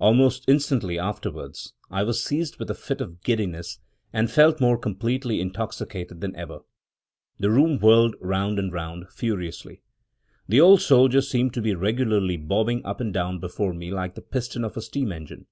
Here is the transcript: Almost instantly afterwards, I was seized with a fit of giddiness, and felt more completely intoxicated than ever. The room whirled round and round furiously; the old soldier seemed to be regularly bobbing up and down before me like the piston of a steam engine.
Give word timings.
Almost 0.00 0.44
instantly 0.48 0.98
afterwards, 0.98 1.72
I 1.88 2.02
was 2.02 2.24
seized 2.24 2.58
with 2.58 2.68
a 2.68 2.74
fit 2.74 3.00
of 3.00 3.22
giddiness, 3.22 3.78
and 4.12 4.28
felt 4.28 4.60
more 4.60 4.76
completely 4.76 5.40
intoxicated 5.40 6.20
than 6.20 6.34
ever. 6.34 6.62
The 7.38 7.50
room 7.52 7.78
whirled 7.78 8.16
round 8.20 8.58
and 8.58 8.72
round 8.72 9.08
furiously; 9.08 9.82
the 10.48 10.60
old 10.60 10.80
soldier 10.82 11.20
seemed 11.20 11.54
to 11.54 11.62
be 11.62 11.76
regularly 11.76 12.36
bobbing 12.36 12.84
up 12.84 13.00
and 13.00 13.14
down 13.14 13.38
before 13.38 13.72
me 13.72 13.92
like 13.92 14.16
the 14.16 14.20
piston 14.22 14.64
of 14.64 14.76
a 14.76 14.82
steam 14.82 15.12
engine. 15.12 15.46